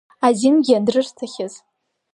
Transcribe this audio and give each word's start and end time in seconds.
Азингьы 0.25 0.73
анрырҭахьаз… 0.77 1.53